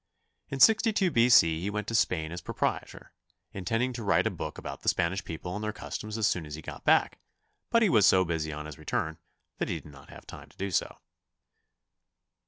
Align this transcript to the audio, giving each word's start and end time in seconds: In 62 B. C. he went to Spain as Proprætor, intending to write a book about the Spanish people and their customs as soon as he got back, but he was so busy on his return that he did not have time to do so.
In 0.49 0.59
62 0.59 1.11
B. 1.11 1.29
C. 1.29 1.61
he 1.61 1.69
went 1.69 1.87
to 1.89 1.93
Spain 1.93 2.31
as 2.31 2.41
Proprætor, 2.41 3.09
intending 3.53 3.93
to 3.93 4.03
write 4.03 4.25
a 4.25 4.31
book 4.31 4.57
about 4.57 4.81
the 4.81 4.89
Spanish 4.89 5.23
people 5.23 5.53
and 5.53 5.63
their 5.63 5.71
customs 5.71 6.17
as 6.17 6.25
soon 6.25 6.43
as 6.47 6.55
he 6.55 6.61
got 6.63 6.83
back, 6.83 7.19
but 7.69 7.83
he 7.83 7.89
was 7.89 8.07
so 8.07 8.25
busy 8.25 8.51
on 8.51 8.65
his 8.65 8.79
return 8.79 9.19
that 9.59 9.69
he 9.69 9.79
did 9.79 9.85
not 9.91 10.09
have 10.09 10.25
time 10.25 10.49
to 10.49 10.57
do 10.57 10.71
so. 10.71 10.97